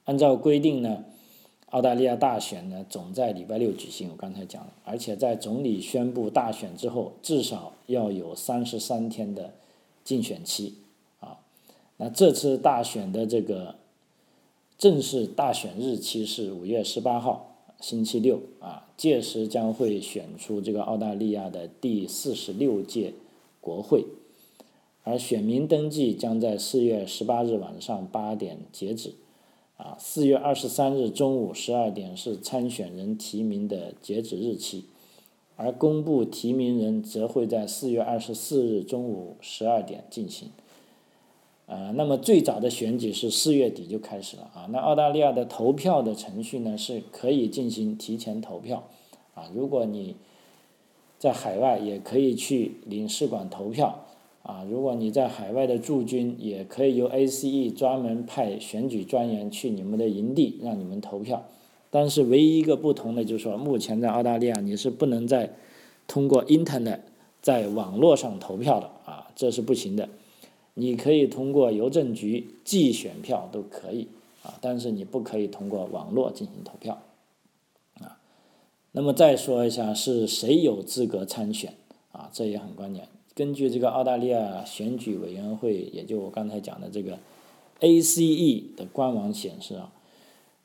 [0.06, 1.04] 按照规定呢，
[1.70, 9.54] 澳大利亚大选呢总在礼拜六举行，我刚才讲了，而且在总理宣布大选之后，至少要有三十三天的
[10.04, 10.76] 竞选期
[11.20, 11.40] 啊。
[11.98, 13.76] 那这次大选的这个
[14.78, 17.55] 正式大选日期是五月十八号。
[17.80, 23.14] 星期六啊，届时将会选出这个澳大利亚的第四十六届
[23.62, 24.06] 国会，
[25.04, 29.14] 而选民登记将在四月十八日晚上八点截止，
[29.78, 34.86] 啊，四月二十三日中午十二点是参选人提名的截止日期，
[35.56, 40.50] 而公布提名人则会在四月二十四日中午十二点进行。
[41.68, 44.70] 呃，那么最早的选举是四月底就开始了啊。
[44.72, 48.88] 那澳大利亚的投票的程序呢，是可以进行提前投票
[49.34, 49.50] 啊。
[49.54, 50.16] 如果你
[51.18, 54.06] 在海外，也可以去领事馆投票
[54.44, 54.64] 啊。
[54.70, 61.46] 如果你在海外的驻军，也可以由 ACE 专门派选举专员去你们的营地让你们投票。
[61.90, 65.54] 但是唯一一个不同的就是说，目前在澳大利亚你是不能再
[66.06, 67.00] 通过 Internet
[67.42, 70.10] 在网络上投票的啊，这是不行的。
[70.78, 74.10] 你可以通过邮政局寄选票都可以
[74.44, 77.02] 啊，但是你不可以通过网络进行投票
[78.02, 78.20] 啊。
[78.92, 81.76] 那么再说一下是谁有资格参选
[82.12, 82.30] 啊？
[82.34, 83.08] 这也很关键。
[83.34, 87.20] 根据这个澳大利亚选举委员会，也就我刚才讲的这个
[87.80, 89.94] ACE 的官网显示啊，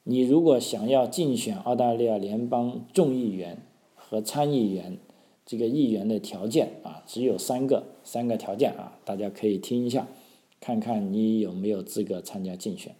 [0.03, 3.59] 你如果想要竞选澳大利亚联邦众议员
[3.94, 4.99] 和参议员。
[5.51, 10.07] 这个议员的条件啊，只有三个，三个条件啊，大家可以听一下，
[10.61, 12.95] 看看你有没有资格参加竞选。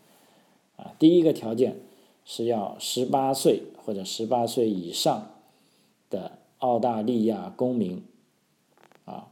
[0.75, 1.77] 啊，第一个条件
[2.25, 5.31] 是要十八岁或者十八岁以上
[6.11, 8.03] 的澳大利亚公民，
[9.05, 9.29] 啊，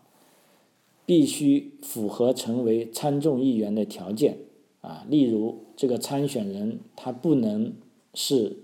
[1.04, 4.38] 必须符合成为参众议员的条件。
[4.81, 7.72] 啊，例如这个参选人他不能
[8.14, 8.59] 是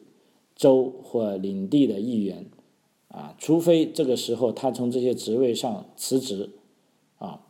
[0.54, 2.46] 州或领地的议员。
[3.14, 6.50] 啊，除非这个时候他从这些职位上辞职，
[7.18, 7.40] 啊，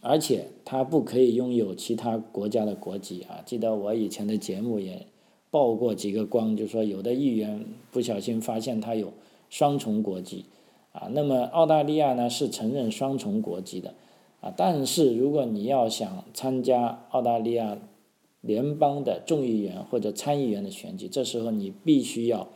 [0.00, 3.42] 而且他不可以拥有其他国家的国籍啊。
[3.44, 5.08] 记得我以前的节目也
[5.50, 9.12] 曝过几个光，就说有的议员不小心发现他有
[9.50, 10.44] 双重国籍，
[10.92, 13.94] 啊，那么澳大利亚呢是承认双重国籍的，
[14.40, 17.78] 啊，但是如果你要想参加澳大利亚
[18.40, 22.46] 联邦的众议员或者参议员的选举，这时候你必须要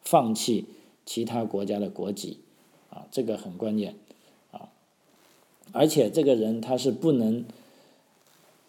[0.00, 0.64] 放弃。
[1.04, 2.38] 其他国家的国籍，
[2.90, 3.96] 啊，这个很关键，
[4.52, 4.68] 啊，
[5.72, 7.44] 而且这个人他是不能，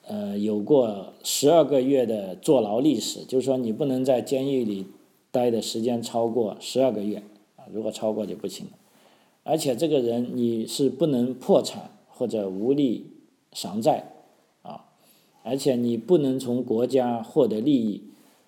[0.07, 4.87] 呃，有过十二个月的坐牢历史，就是说你不能在监狱里
[5.31, 7.23] 待的时间超过十二个月，
[7.57, 8.71] 啊，如果超过就不行了，
[9.43, 13.07] 而且这个人你是不能破产或者无力
[13.51, 14.13] 偿债，
[14.63, 14.85] 啊，
[15.43, 18.03] 而且你不能从国家获得利益。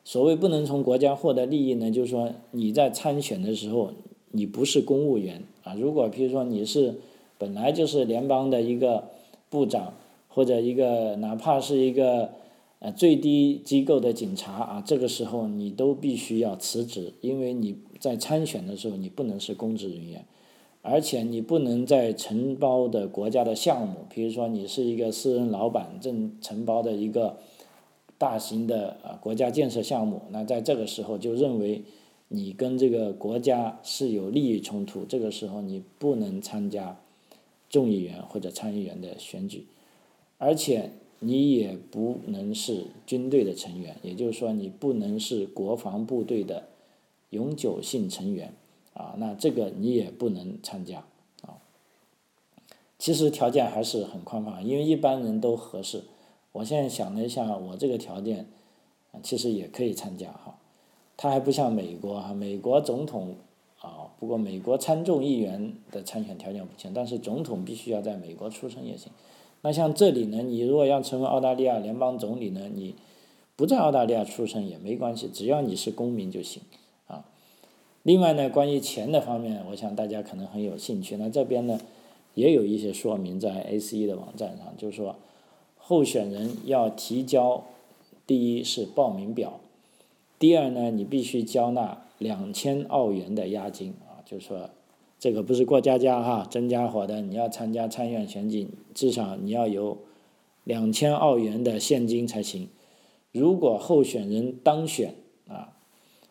[0.06, 3.92] 所谓不能从国家获得利益呢，就是说你在参选的时候，
[4.32, 5.74] 你不是公务员啊。
[5.76, 6.96] 如果比如说你是
[7.38, 9.06] 本来就是联邦的一个
[9.50, 9.94] 部长，
[10.28, 12.32] 或者一个哪怕是一个
[12.80, 20.26] 呃最低机构的警察啊，这个时候你都必须要辞职，因为你在参选的时候你不能是公职人员，
[20.82, 27.38] 而且你不能在承包的国家的项目，比如说你是一个私人老板正承包的一个。
[28.24, 31.84] 大型的啊国家建设项目，那在这个时候就认为
[32.30, 36.98] 你跟这个国家是有利益冲突，这个时候你不能参加
[37.70, 39.66] 众议员或者参议员的选举，
[40.38, 46.70] 而且你也不能是军队的成员，也就是说，你不能是国防部队的
[47.32, 48.54] 永久性成员
[48.94, 51.04] 啊，那这个你也不能参加
[51.42, 51.60] 啊。
[52.98, 56.04] 其实条件还是很宽泛，因为一般人都合适。
[56.54, 58.48] 我现在想了一下，我这个条件
[59.22, 60.58] 其实也可以参加哈。
[61.18, 63.36] 他还不像美国哈，美国总统
[63.82, 69.12] 啊，不过美国参众议员的参选条件不行，但是总统必须要在美国出生也行。
[69.62, 72.96] 那像这里呢，你如果要成为澳大利亚联邦总理呢，你
[73.56, 76.62] 不在澳大利亚出生也没关系，只要你是公民就行
[77.08, 77.26] 啊。
[78.02, 81.16] 另外呢，关于钱的方面，我想大家可能很有兴趣。
[81.18, 81.80] 那这边呢，
[82.34, 85.16] 也有一些说明在 A C E 的网站上，就是说
[85.86, 87.66] 候选人要提交，
[88.26, 89.60] 第一是报名表，
[90.40, 94.70] 第二呢，你必须交纳两千澳元的押金啊，就是说。
[95.20, 97.22] 这个不是过家家哈，真家伙的！
[97.22, 100.00] 你要参加参院选举，至少你要有
[100.66, 102.68] 两千澳元的现金才行。
[103.32, 105.16] 如果候选人当选
[105.48, 105.78] 啊，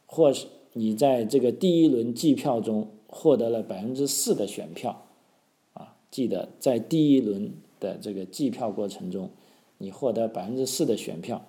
[0.05, 5.07] 或是你在这个第一轮计票中获得了百分之四的选票，
[5.73, 9.31] 啊，记得在第一轮的这个计票过程中，
[9.83, 11.45] 你获得百分之四的选票，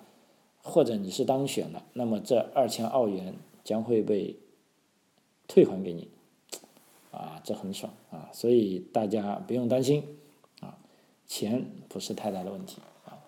[0.60, 4.36] 或者你是当选了，那么这二千澳元将会被
[5.46, 6.08] 退还给你。
[7.12, 10.02] 啊，这很爽啊，所以大家不用担心
[10.58, 10.76] 啊，
[11.28, 13.22] 钱不是太大的问题啊。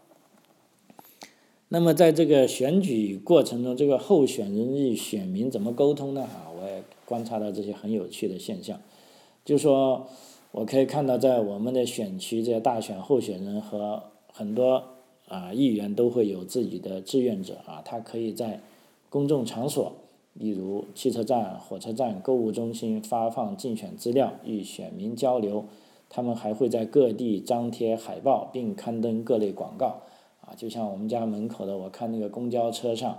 [1.68, 6.22] 那么在这个选举过程中，这个候选人与选民怎么沟通呢？
[6.22, 8.80] 啊，我也观察到这些很有趣的现象，
[9.44, 10.08] 就说
[10.50, 14.95] 我可以看到，在我们的选区，这些大选候选人和很多
[15.28, 18.60] 啊议员都会有自己的志愿者啊，他可以在
[19.08, 19.92] 公众场所。
[20.34, 25.64] 例如汽车站、火车站、购物中心发放竞选资料，与选民交流。
[26.10, 30.02] 他们还会在各地张贴海报，并刊登各类广告。
[30.42, 33.12] 啊，就像我们家门口的，我看那个公交车上，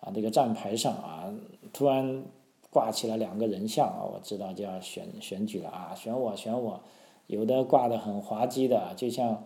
[0.00, 1.32] 啊，那个站牌上啊，
[1.74, 2.24] 突然
[2.70, 6.80] 挂起了两个人像啊，我知道就要选选举了啊，选我，选我。
[7.26, 9.44] 有的挂的很滑稽的，就像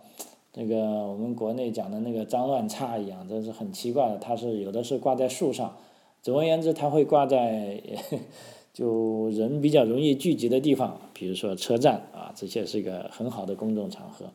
[0.53, 4.17] 那个我们国内讲的那个脏乱差一样，这是很奇怪的。
[4.17, 5.77] 它是有的是挂在树上。
[6.21, 7.81] 总而言之，它会挂在
[8.73, 14.25] 就人比较容易聚集的地方，比如说车站啊，这些是一个很好的公众场合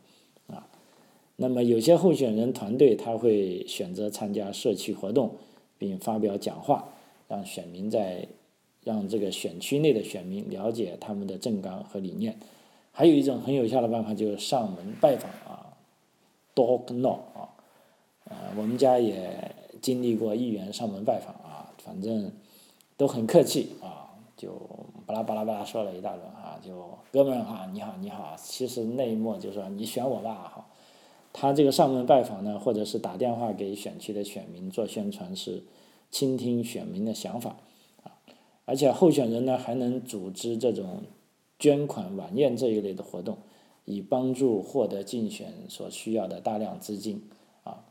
[0.47, 0.67] 啊。
[1.37, 5.33] 那么有些候选人团队他会选择参加社区活动，
[5.79, 6.89] 并发表讲话，
[7.29, 8.27] 让选民在
[8.83, 12.39] 让这个选区内的选民了解他们的政纲和理念。
[12.91, 15.31] 还有一种很有效的办法就是上门拜访
[16.63, 17.49] 啊，door knock 啊，
[18.25, 21.73] 呃，我们家也经历过议员上门拜访啊。
[21.79, 22.33] 反正
[22.97, 24.51] 都很客气啊，就
[25.07, 30.67] 巴拉巴拉巴拉说了一大轮啊，就哥们儿哈，你好你好，其实那一幕就说你选我吧哈。
[31.33, 35.63] 他这个上门拜访呢，或者是打电话给选区的选民做宣传，是
[36.11, 37.55] 倾听选民的想法
[38.03, 38.11] 啊。
[38.65, 41.03] 而且候选人呢还能组织这种
[41.61, 43.39] 捐款晚宴这一类的活动，
[43.87, 47.29] 以帮助获得竞选所需要的大量资金。
[47.65, 47.83] 啊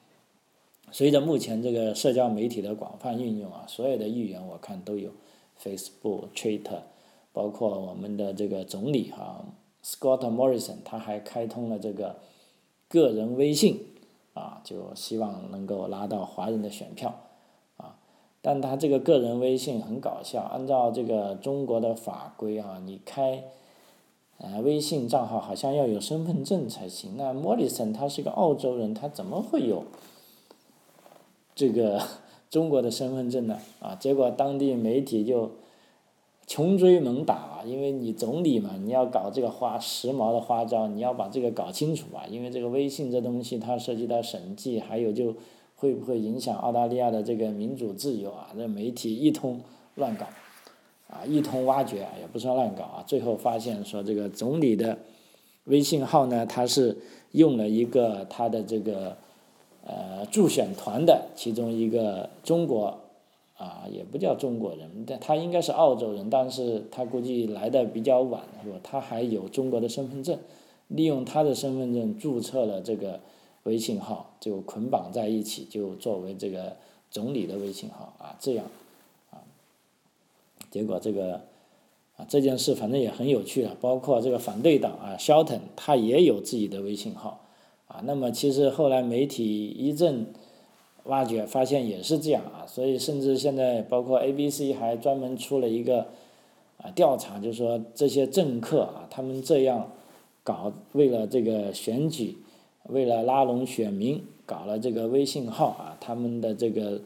[0.91, 5.09] 随着目前这个社交媒体的广泛运用啊，所有的议员我看都有
[5.59, 6.81] Facebook、Twitter，
[7.33, 9.43] 包括我们的这个总理哈
[9.83, 12.17] Scott Morrison，他还开通了这个
[12.87, 13.79] 个人微信
[14.35, 17.15] 啊，就希望能够拉到华人的选票
[17.77, 17.97] 啊。
[18.41, 23.43] 但他这个个人微信很搞笑，按照这个中国的法规啊，你开
[24.37, 27.15] 呃微信账号好像要有身份证才行。
[27.17, 29.83] 那莫里森他是个澳洲人，他怎么会有？
[31.55, 32.01] 这个
[32.49, 33.59] 中国的身份证呢？
[33.79, 35.51] 啊，结果当地媒体就
[36.47, 45.33] 穷追猛打，因为你总理嘛，你要搞这个花时髦的花招，你要把这个搞清楚啊，因为这个微信这东西它涉及到审计，还有就
[45.75, 48.49] 会不会影响澳大利亚的这个民主自由啊？
[48.55, 49.61] 这媒体一通
[49.95, 50.27] 乱搞，
[51.09, 54.97] 啊，一通挖掘，也不算乱搞啊，最后发现说这个总理的
[55.65, 56.97] 微信号呢，他是
[57.31, 59.17] 用了一个他的这个。
[59.87, 63.01] 呃，助选团的其中一个中国，
[63.55, 68.79] 啊，也不叫中国人，但他应该是澳洲人，但是他估计来的比较晚，是吧？
[68.81, 70.39] 他还有中国的身份证，
[70.87, 73.19] 利用他的身份证注册了这个
[73.61, 76.75] 微信号，就捆绑在一起，就作为这个
[77.11, 78.65] 总理的微信号啊，这样，
[80.75, 81.35] 结果这个，
[82.17, 87.45] 啊，这件事反正也很有趣啊，包括这个反对党啊，肖腾他也有自己的微信号。
[87.87, 90.33] 啊，那么其实后来媒体一阵
[91.05, 96.07] 挖掘，发现也是这样啊，所以甚至现在包括 A B C 还专门出了一个
[96.79, 99.89] 啊调查，就是说这些政客啊，他们这样
[100.43, 102.35] 搞，为了这个选举，
[102.89, 106.99] 为了拉拢选民搞了这个微信号啊，他们的这个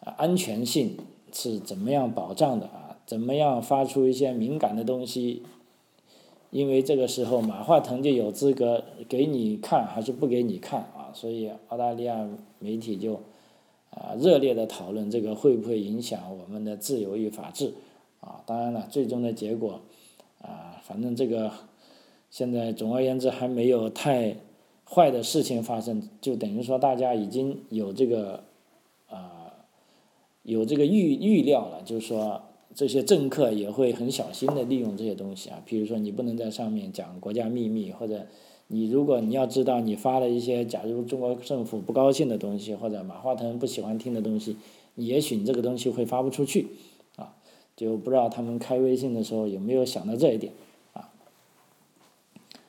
[0.00, 0.96] 安全性
[1.32, 2.82] 是怎么样保障的啊？
[3.06, 5.42] 怎么样发出一些敏感的东西？
[6.50, 11.10] 因为这个时候马化腾就有资格给你看还是不给你看啊？
[11.14, 12.28] 所以澳大利亚
[12.58, 13.20] 媒体就
[13.90, 17.72] 啊热烈的讨论这个会不会影响我们的自由与法治
[18.20, 18.42] 啊？
[18.44, 19.80] 当然了，最终的结果
[20.42, 21.50] 啊，反正这个
[22.30, 24.36] 现在总而言之还没有太。
[24.88, 28.44] 坏的事情发生，就等于说大家已经有这个，
[29.10, 29.52] 啊，
[30.44, 32.40] 有这个预预料了，就是说
[32.76, 38.26] 这些政客也会很小心的利用这些东西啊，比如说你不能在上面讲国家秘密，或者
[38.68, 44.56] 你如果你要知道你发了一些假如中国政府不高兴的东西，或者马化腾不喜欢听的东西，
[44.94, 46.68] 也许你这个东西会发不出去，
[47.16, 47.34] 啊，
[47.74, 50.52] 就不知道他们开微信的时候有没有想到这一点，
[50.92, 51.10] 啊，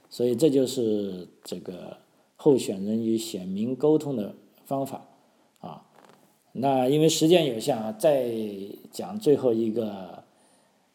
[0.10, 1.98] 所以这就是这个。
[2.40, 5.08] 候选人与选民沟通的方法，
[6.54, 8.32] 那因为时间有限啊，再
[8.92, 10.24] 讲最后一个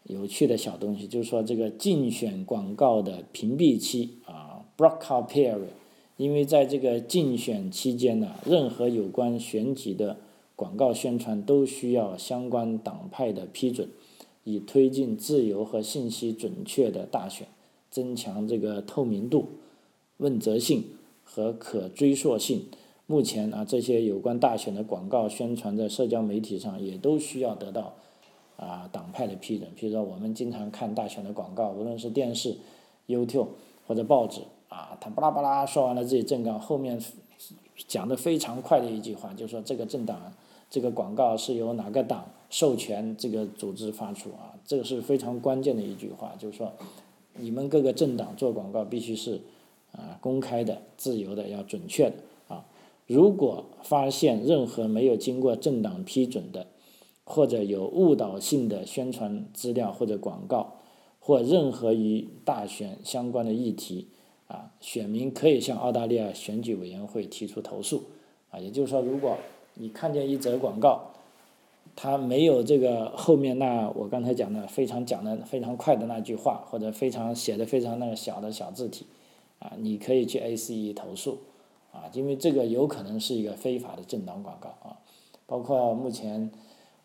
[0.05, 5.69] 有趣的小东西，就是说这个竞选广告的屏蔽期啊，blockout period，
[6.17, 10.17] 因为在这个竞选期间呢，任何有关选举的
[10.57, 13.89] 广告宣传都需要相关党派的批准，
[14.45, 17.47] 以推进自由和信息准确的大选，
[17.91, 19.49] 增强这个透明度、
[20.17, 20.85] 问责性。
[21.25, 22.67] 和可追溯性，
[23.07, 27.95] 目前啊，这些有关大选的广告宣传在社交媒体上也都需要得到
[28.57, 29.69] 啊党派的批准。
[29.75, 32.57] 比如说，我们经常看大选的广告，无论是电视、
[33.07, 33.49] YouTube
[33.87, 37.01] 或者报纸啊，他巴拉巴拉说完了自己政纲，后面
[37.89, 40.33] 讲的非常快的一句话，就是说这个政党
[40.71, 46.73] 这个广告是由哪个党授权这个组织发出啊，这个是非常关键的一句话，就是说
[47.37, 49.41] 你们各个政党做广告必须是。
[49.93, 52.17] 啊，公开的、自由的、要准确的！
[53.13, 56.67] 如果发现任何没有经过政党批准的，
[57.25, 60.75] 或者有误导性的宣传资料或者广告，
[61.21, 64.09] 或任何与大选相关的议题，
[64.49, 68.05] 啊，选民可以向澳大利亚选举委员会提出投诉。
[68.51, 69.37] 啊，也就是说，如果
[69.75, 71.13] 你看见一则广告，
[71.95, 79.07] 它没有这个后面那我刚才讲的非常讲的非常快的那句话，或者非常写的非常那个小的小字体。
[79.59, 81.39] 啊，你可以去 ACE 投诉，
[81.93, 84.99] 啊，因为这个有可能是一个非法的政党广告啊，
[85.47, 86.51] 包括目前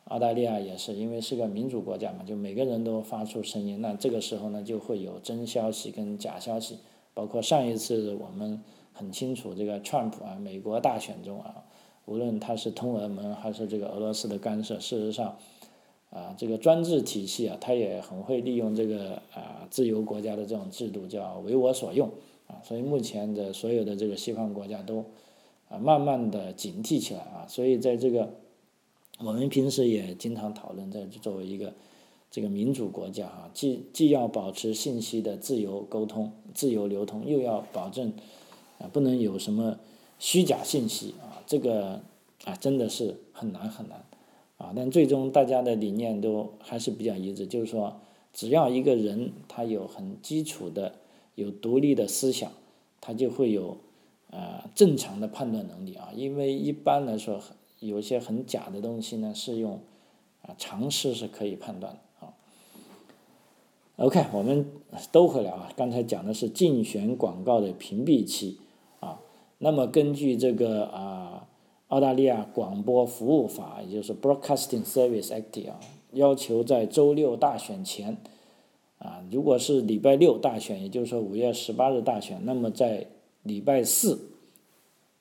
[0.05, 6.79] 澳大利亚也是，因为是个民主国家嘛，就每个人都发出声音，那这个时候呢就会有真消息跟假消息，
[7.13, 8.63] 包括上一次我们
[8.93, 11.65] 很清楚这个 Trump 啊，美国大选中啊，
[12.05, 15.37] 无论他是通俄门还是这个俄罗斯的干涉，事实上
[16.09, 22.09] 啊，这个专制体系啊，他也很会利用这个啊自由国家的这种制度，叫为我所用。
[22.47, 25.03] 啊，所以目前的所有的这个西方国家都
[25.67, 28.33] 啊慢慢的警惕起来啊，所以在这个
[29.19, 31.73] 我们平时也经常讨论，在作为一个
[32.31, 38.13] 这个民主国家啊，既既要保持信息的自由沟通、自由流通，又要保证
[38.79, 39.77] 啊不能有什么
[40.17, 42.01] 虚假信息啊，这个
[42.45, 44.05] 啊真的是很难很难
[44.57, 47.99] 啊，但最终大家的理念都还是比较一致，就是说
[48.31, 50.95] 只要一个人他有很基础的。
[51.37, 52.51] 有独立的思想，
[52.99, 53.77] 他就会有
[54.31, 56.09] 呃正常的判断能力啊。
[56.15, 57.39] 因为一般来说，
[57.79, 59.79] 有些很假的东西呢，是用
[60.41, 62.33] 啊常识是可以判断的啊。
[63.97, 64.65] OK，我们
[65.11, 65.71] 都回来啊。
[65.77, 68.57] 刚才讲的是竞选广告的屏蔽期
[68.99, 69.19] 啊。
[69.59, 71.47] 那么根据这个啊
[71.89, 75.79] 澳大利亚广播服务法，也就是 Broadcasting Service Act 啊，
[76.13, 78.17] 要求在周六大选前。
[78.99, 83.07] 啊，如果是礼拜六大选，也就是说五月十八日大选，那么在
[83.43, 84.31] 礼拜四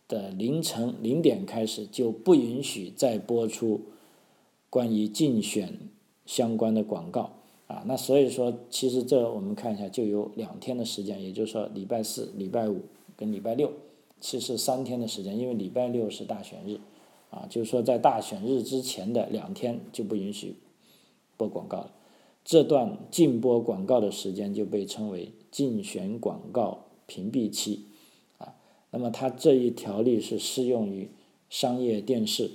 [0.08, 3.82] 的凌晨零点开始就不允许再播出
[4.70, 5.78] 关于竞选
[6.24, 7.32] 相关的广告
[7.66, 7.84] 啊。
[7.86, 12.80] 那所以说，其实这我们看一下，就有两天的时间，也就是说礼拜四、礼拜五
[13.16, 13.72] 跟礼拜六，
[14.20, 16.80] 其实三天的时间，因为礼拜六是大选日
[17.30, 20.54] 啊，就是说在大选日之前的两天就不允许
[21.36, 21.90] 播广告了。
[22.46, 27.86] 这段禁播广告的时间就被称为竞选广告屏蔽期，
[28.38, 28.54] 啊，
[28.92, 31.10] 那么它这一条例是适用于
[31.50, 32.52] 商业电视、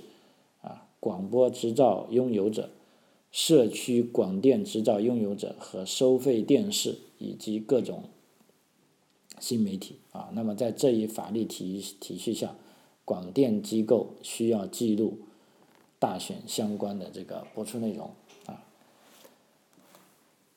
[0.62, 2.70] 啊广播执照拥有者、
[3.30, 8.04] 社区广电执照拥有者和收费电视以及各种
[9.38, 12.56] 新媒体，啊，那么在这一法律体体系下，
[13.04, 15.18] 广电机构需要记录
[15.98, 18.10] 大选相关的这个播出内容。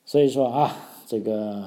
[0.06, 1.64] 所以说啊，这个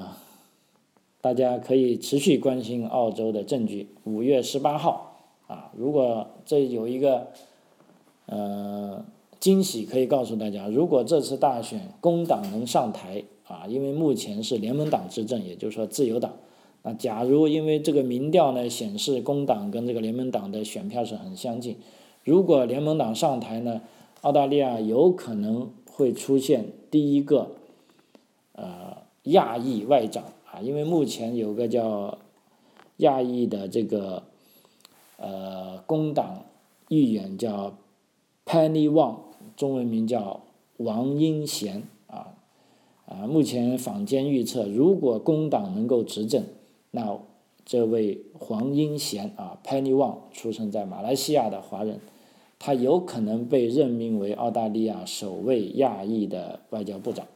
[1.20, 3.86] 大家可以持续关心澳洲的政局。
[4.04, 7.26] 五月十八号啊，如果这有一个
[8.24, 9.04] 呃
[9.38, 16.32] 惊喜可以告诉大家，如果这次大选工党能上台啊，因为目前是联盟党执政，也就是说自由党。
[16.82, 21.76] 那假如因为这个民调呢显示工党跟这个联盟党的选票是很相近，
[22.24, 23.82] 如果联盟党上台呢，
[24.22, 27.50] 澳大利亚有可能会出现第一个
[28.52, 32.18] 呃亚裔外长啊，因为目前有个叫
[32.98, 34.22] 亚裔的这个
[35.16, 36.44] 呃工党
[36.88, 37.74] 议员叫
[38.44, 39.16] Penny Wang，
[39.56, 40.40] 中文名叫
[40.78, 42.34] 王英贤啊
[43.06, 46.44] 啊，目前坊间预测，如果工党能够执政。
[46.90, 47.18] 那
[47.64, 52.00] 这位黄英贤啊，Penny Wang 出生在马来西亚的华人，
[52.58, 57.28] 他有可能被任命为澳大利亚首位亚裔的外交部长，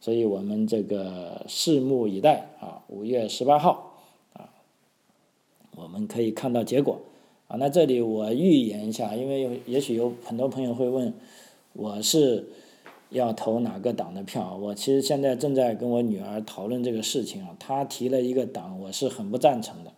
[0.00, 3.94] 所以我们这个拭目以待啊，五月十八号
[4.32, 4.48] 啊，
[5.76, 7.00] 我们可以看到结果
[7.46, 7.56] 啊。
[7.58, 11.12] 那这里我预言一下，因为也许有很多朋友会问，
[11.74, 12.46] 我是。
[13.10, 14.56] 要投哪个党的票？
[14.56, 17.56] 我其实现在正在跟我女儿讨论这个事情啊。
[17.58, 19.90] 她提了一个党，我是很不赞成的，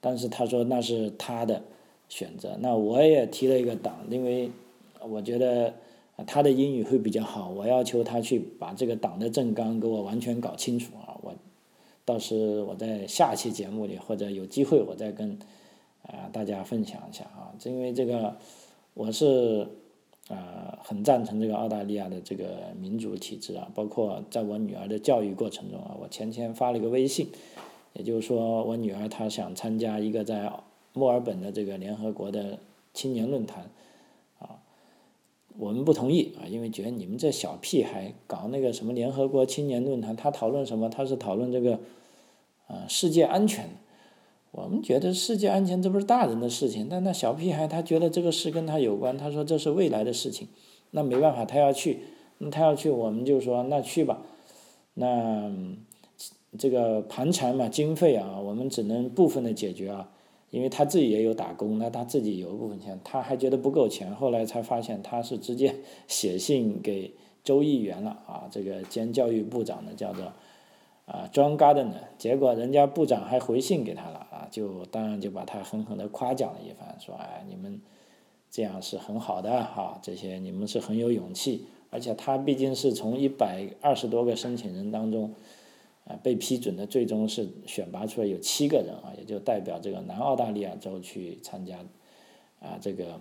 [0.00, 1.62] 但是她说那是她的
[2.08, 2.56] 选择。
[2.60, 4.50] 那我也提了一个党，因为
[5.06, 5.74] 我觉得
[6.26, 11.18] 他的英语会比较好，我要求他去把这个党的政纲给我完全搞清楚啊。
[11.22, 11.34] 我
[12.04, 15.38] 到时我在下期节目里或者有机会我再跟
[16.02, 17.52] 啊大家分享一下啊。
[17.64, 18.36] 因为这个
[18.94, 19.66] 我是。
[20.28, 27.28] 啊，很赞成这个澳大利亚的这个民主体制啊，包括在我女儿的教育过程中啊，我前天发了一个微信，
[27.92, 30.50] 也就是说我女儿她想参加一个在
[30.94, 32.58] 墨尔本的这个联合国的
[32.94, 33.68] 青年论坛，
[35.56, 40.88] 我们不同意啊，因为觉得你们这小屁孩搞那个什么联合国青年论坛，他讨论什么？
[40.88, 41.78] 他是讨论这个，
[42.66, 43.68] 啊，世界安全。
[44.50, 50.46] 我们觉得世界安全这不是大人的事情，但那小屁孩他觉得这个事跟他有关，他说这是未来的事情，
[50.92, 51.98] 那没办法，他要去，
[52.38, 54.22] 那他要去，我们就说那去吧，
[54.94, 55.52] 那
[56.56, 60.10] 这个盘缠嘛，经费啊，我们只能部分的解决啊，
[60.54, 65.74] 因为他自己也有打工，那他自己有一部分钱，他还觉得不够钱，后来才发现他是直接
[66.06, 70.32] 写信给州议员了啊，这个兼教育部长的叫做。
[71.06, 77.78] 啊，John Gardner，结果人家部长还回信给他了啊，就当然就把他狠狠的夸奖了一番，说哎，你们
[78.50, 85.34] 这样是很好的哈，这些你们是很有勇气，而且他毕竟是从一百二十多个申请人当中
[86.04, 91.78] 啊被批准的，最终是选拔出来有七个人啊，也就代表这个南澳大利亚州去参加
[92.60, 93.18] 啊这个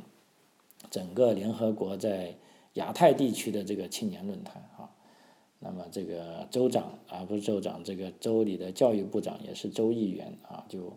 [0.90, 2.36] 整个联合国在
[2.74, 4.90] 亚太地区的这个青年论坛啊。
[5.60, 10.92] 那么这个州长啊，不是州长，这个州里的教育部长也是州议员啊，就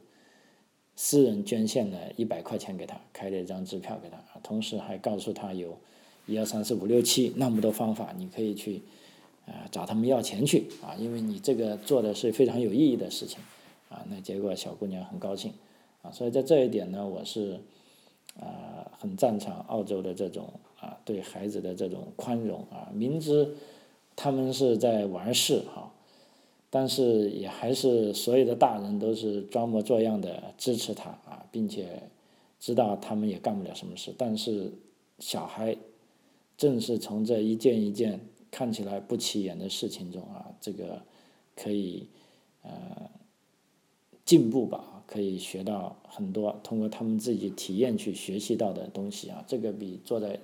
[0.97, 5.79] 私人捐献了一百块钱给他，开了一张支票给他，同时还告诉他有
[6.27, 8.83] 一二三四五六七那么多方法，你可以去
[9.47, 13.39] 啊找他们要钱去啊，因为你这个做的是非常有意义的事情
[13.89, 14.05] 啊。
[14.11, 15.53] 那结果小姑娘很高兴
[16.03, 17.61] 啊，所以在这一点呢，我是
[18.39, 23.55] 啊很赞成澳洲的这种啊对孩子的这种宽容啊，明知。
[24.19, 25.93] 他们是在玩事哈，
[26.71, 32.03] 但是也还是所有的大人都是装模作样的支持他啊，并且
[32.59, 34.15] 知道他们也干不了什么事。
[34.17, 34.73] 但是
[35.19, 35.77] 小孩
[36.57, 38.19] 正是从这一件一件
[38.57, 41.03] 看起来不起眼的事情中啊，这个
[41.55, 42.09] 可以
[42.63, 43.11] 呃
[44.25, 50.41] 进步吧，可以学到很多，通过他们自己体验去学习到的东西啊，这个比坐在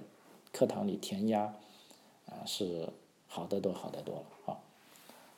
[0.53, 1.55] 课堂里填鸭
[2.27, 2.87] 啊是。
[3.35, 4.63] 好的多，好的多了，好，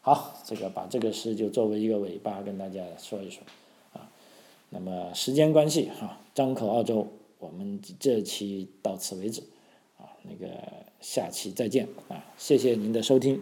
[0.01, 3.41] 好，这个把这个事就作为一个尾巴跟大家说一说，
[3.93, 4.11] 啊，
[4.71, 7.07] 那么时间关系哈，张口澳洲，
[7.39, 9.43] 我们这期到此为止，
[9.97, 10.49] 啊，那个
[11.05, 13.39] 下期再见啊，谢谢您的收听。